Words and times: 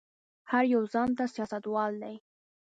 هر 0.51 0.63
يو 0.73 0.81
ځان 0.93 1.09
ته 1.17 1.23
سياستوال 1.35 1.93
دی. 2.03 2.15